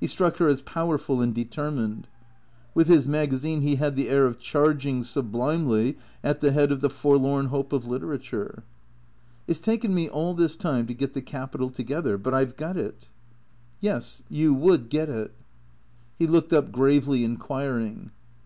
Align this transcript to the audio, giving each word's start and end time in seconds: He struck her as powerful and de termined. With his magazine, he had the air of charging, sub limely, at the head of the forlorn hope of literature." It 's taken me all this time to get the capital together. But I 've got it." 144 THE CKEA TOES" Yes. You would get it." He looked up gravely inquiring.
He 0.00 0.06
struck 0.06 0.36
her 0.36 0.48
as 0.48 0.60
powerful 0.60 1.22
and 1.22 1.34
de 1.34 1.46
termined. 1.46 2.04
With 2.74 2.88
his 2.88 3.06
magazine, 3.06 3.62
he 3.62 3.76
had 3.76 3.96
the 3.96 4.10
air 4.10 4.26
of 4.26 4.38
charging, 4.38 5.02
sub 5.02 5.32
limely, 5.34 5.96
at 6.22 6.42
the 6.42 6.52
head 6.52 6.70
of 6.70 6.82
the 6.82 6.90
forlorn 6.90 7.46
hope 7.46 7.72
of 7.72 7.86
literature." 7.86 8.64
It 9.48 9.54
's 9.54 9.60
taken 9.60 9.94
me 9.94 10.10
all 10.10 10.34
this 10.34 10.56
time 10.56 10.86
to 10.88 10.92
get 10.92 11.14
the 11.14 11.22
capital 11.22 11.70
together. 11.70 12.18
But 12.18 12.34
I 12.34 12.44
've 12.44 12.54
got 12.58 12.76
it." 12.76 13.08
144 13.80 13.80
THE 13.80 13.80
CKEA 13.80 13.80
TOES" 13.80 13.80
Yes. 13.88 14.22
You 14.28 14.52
would 14.52 14.90
get 14.90 15.08
it." 15.08 15.32
He 16.18 16.26
looked 16.26 16.52
up 16.52 16.70
gravely 16.70 17.24
inquiring. 17.24 18.10